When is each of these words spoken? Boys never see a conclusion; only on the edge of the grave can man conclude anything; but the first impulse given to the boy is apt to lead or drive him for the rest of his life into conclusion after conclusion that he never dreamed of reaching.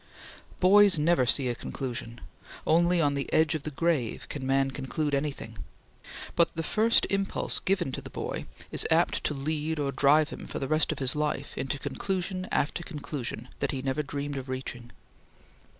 Boys 0.59 0.97
never 0.97 1.27
see 1.27 1.47
a 1.47 1.53
conclusion; 1.53 2.19
only 2.65 2.99
on 2.99 3.13
the 3.13 3.31
edge 3.31 3.53
of 3.53 3.61
the 3.61 3.69
grave 3.69 4.25
can 4.29 4.47
man 4.47 4.71
conclude 4.71 5.13
anything; 5.13 5.59
but 6.35 6.55
the 6.55 6.63
first 6.63 7.05
impulse 7.11 7.59
given 7.59 7.91
to 7.91 8.01
the 8.01 8.09
boy 8.09 8.47
is 8.71 8.87
apt 8.89 9.23
to 9.23 9.35
lead 9.35 9.77
or 9.77 9.91
drive 9.91 10.29
him 10.31 10.47
for 10.47 10.57
the 10.57 10.67
rest 10.67 10.91
of 10.91 10.97
his 10.97 11.15
life 11.15 11.55
into 11.55 11.77
conclusion 11.77 12.47
after 12.51 12.81
conclusion 12.81 13.47
that 13.59 13.69
he 13.69 13.83
never 13.83 14.01
dreamed 14.01 14.37
of 14.37 14.49
reaching. 14.49 14.91